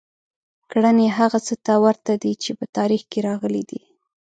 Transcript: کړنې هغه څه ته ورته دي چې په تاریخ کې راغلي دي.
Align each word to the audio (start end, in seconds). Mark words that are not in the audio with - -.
کړنې 0.71 1.07
هغه 1.17 1.39
څه 1.47 1.53
ته 1.65 1.73
ورته 1.85 2.11
دي 2.23 2.33
چې 2.43 2.51
په 2.59 2.65
تاریخ 2.77 3.03
کې 3.11 3.19
راغلي 3.29 3.63
دي. 3.69 3.81